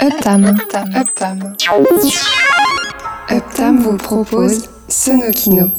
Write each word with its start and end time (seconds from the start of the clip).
Uptam. 0.00 0.44
Uptam. 0.44 1.56
Uptam. 3.30 3.78
Vous 3.82 3.96
propose 3.96 4.68
Sonokino. 4.88 5.72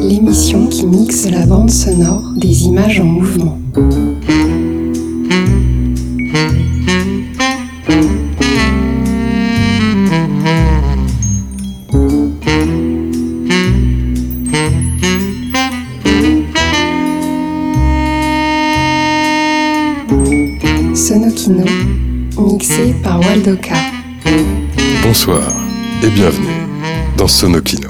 L'émission 0.00 0.66
qui 0.68 0.86
mixe 0.86 1.28
la 1.28 1.44
bande 1.44 1.68
sonore 1.70 2.22
des 2.36 2.64
images 2.64 2.98
en 3.00 3.04
mouvement. 3.04 3.58
Bonsoir 25.26 25.56
et 26.04 26.10
bienvenue 26.10 26.46
dans 27.16 27.26
Sonokino. 27.26 27.88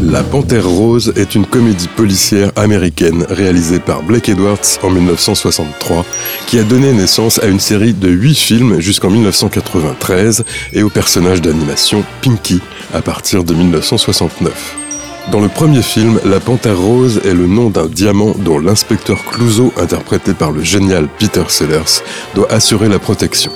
La 0.00 0.22
Panthère 0.22 0.66
Rose 0.66 1.12
est 1.16 1.34
une 1.34 1.44
comédie 1.44 1.88
policière 1.88 2.50
américaine 2.56 3.26
réalisée 3.28 3.78
par 3.78 4.02
Blake 4.02 4.30
Edwards 4.30 4.56
en 4.82 4.88
1963 4.88 6.06
qui 6.46 6.58
a 6.58 6.62
donné 6.62 6.90
naissance 6.94 7.42
à 7.42 7.48
une 7.48 7.60
série 7.60 7.92
de 7.92 8.08
8 8.08 8.34
films 8.34 8.80
jusqu'en 8.80 9.10
1993 9.10 10.44
et 10.72 10.82
au 10.82 10.88
personnage 10.88 11.42
d'animation 11.42 12.04
Pinky 12.22 12.60
à 12.94 13.02
partir 13.02 13.44
de 13.44 13.52
1969. 13.52 14.79
Dans 15.30 15.38
le 15.38 15.48
premier 15.48 15.82
film, 15.82 16.18
la 16.24 16.40
Panthère 16.40 16.80
Rose 16.80 17.20
est 17.24 17.34
le 17.34 17.46
nom 17.46 17.70
d'un 17.70 17.86
diamant 17.86 18.34
dont 18.36 18.58
l'inspecteur 18.58 19.24
Clouseau, 19.24 19.72
interprété 19.76 20.34
par 20.34 20.50
le 20.50 20.60
génial 20.64 21.06
Peter 21.06 21.44
Sellers, 21.46 22.02
doit 22.34 22.50
assurer 22.50 22.88
la 22.88 22.98
protection. 22.98 23.52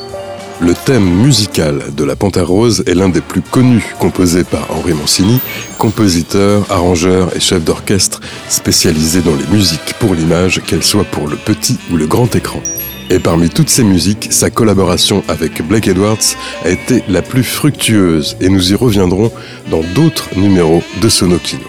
Le 0.60 0.72
thème 0.72 1.02
musical 1.02 1.92
de 1.96 2.04
La 2.04 2.14
Panthère 2.14 2.46
Rose 2.46 2.84
est 2.86 2.94
l'un 2.94 3.08
des 3.08 3.20
plus 3.20 3.42
connus, 3.42 3.92
composé 3.98 4.44
par 4.44 4.70
Henri 4.70 4.92
Mancini, 4.92 5.40
compositeur, 5.76 6.64
arrangeur 6.70 7.34
et 7.34 7.40
chef 7.40 7.64
d'orchestre 7.64 8.20
spécialisé 8.48 9.20
dans 9.20 9.34
les 9.34 9.46
musiques 9.52 9.94
pour 9.98 10.14
l'image, 10.14 10.62
qu'elles 10.64 10.84
soient 10.84 11.02
pour 11.02 11.26
le 11.26 11.36
petit 11.36 11.76
ou 11.90 11.96
le 11.96 12.06
grand 12.06 12.36
écran. 12.36 12.60
Et 13.10 13.18
parmi 13.18 13.50
toutes 13.50 13.68
ces 13.68 13.84
musiques, 13.84 14.28
sa 14.30 14.50
collaboration 14.50 15.22
avec 15.28 15.62
Blake 15.66 15.88
Edwards 15.88 16.18
a 16.64 16.70
été 16.70 17.02
la 17.08 17.22
plus 17.22 17.44
fructueuse 17.44 18.36
et 18.40 18.48
nous 18.48 18.72
y 18.72 18.74
reviendrons 18.74 19.30
dans 19.70 19.82
d'autres 19.94 20.28
numéros 20.36 20.82
de 21.02 21.08
Sonokino. 21.08 21.62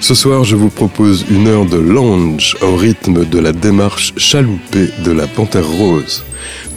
Ce 0.00 0.14
soir, 0.14 0.44
je 0.44 0.54
vous 0.54 0.68
propose 0.68 1.24
une 1.30 1.48
heure 1.48 1.64
de 1.64 1.78
lounge 1.78 2.56
au 2.60 2.76
rythme 2.76 3.24
de 3.24 3.38
la 3.38 3.52
démarche 3.52 4.12
chaloupée 4.16 4.90
de 5.02 5.10
la 5.10 5.26
Panthère 5.26 5.66
Rose. 5.66 6.24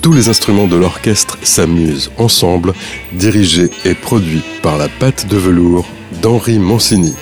Tous 0.02 0.14
les 0.14 0.30
instruments 0.30 0.67
de 0.67 0.78
l'orchestre 0.78 1.38
s'amusent 1.44 2.09
ensemble, 2.17 2.73
dirigés 3.14 3.70
et 3.83 3.95
produits 3.95 4.44
par 4.64 4.78
la 4.78 4.88
patte 4.88 5.28
de 5.28 5.38
velours 5.38 5.86
d'Henri 6.22 6.58
Mancini, 6.58 7.14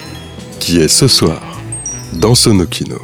qui 0.60 0.78
est 0.78 0.88
ce 0.88 1.08
soir 1.08 1.60
dans 2.14 2.36
Sonokino. 2.36 3.02